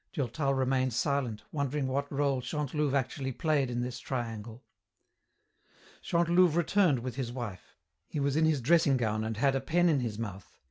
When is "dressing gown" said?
8.61-9.23